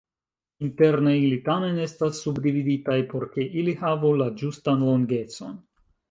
[0.67, 5.53] Interne ili tamen estas subdividitaj, por ke ili havu la ĝustan longecon.